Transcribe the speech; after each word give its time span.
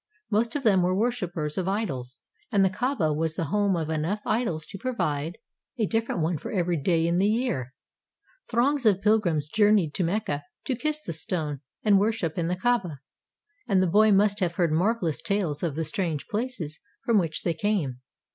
Most 0.31 0.55
of 0.55 0.63
them 0.63 0.81
were 0.81 0.95
worshipers 0.95 1.59
of 1.59 1.67
idols, 1.67 2.21
and 2.51 2.65
the 2.65 2.71
Kaaba 2.71 3.13
was 3.13 3.35
the 3.35 3.43
home 3.53 3.75
of 3.75 3.91
enough 3.91 4.19
idols 4.25 4.65
to 4.65 4.79
provide 4.79 5.37
a 5.77 5.85
different 5.85 6.21
one 6.21 6.39
for 6.39 6.51
every 6.51 6.75
day 6.81 7.05
in 7.05 7.17
the 7.17 7.27
year. 7.29 7.75
Throngs 8.49 8.87
of 8.87 9.03
pilgrims 9.03 9.45
journeyed 9.45 9.93
to 9.93 10.03
Mecca 10.03 10.41
to 10.65 10.75
kiss 10.75 11.03
the 11.03 11.13
stone 11.13 11.61
and 11.83 11.99
wor 11.99 12.11
ship 12.11 12.39
in 12.39 12.47
the 12.47 12.55
Kaaba; 12.55 12.99
and 13.67 13.79
the 13.79 13.85
boy 13.85 14.11
must 14.11 14.39
have 14.39 14.55
heard 14.55 14.71
marvel 14.71 15.07
ous 15.07 15.21
tales 15.21 15.61
of 15.61 15.75
the 15.75 15.85
strange 15.85 16.25
places 16.27 16.79
from 17.05 17.19
which 17.19 17.43
they 17.43 17.53
came. 17.53 17.99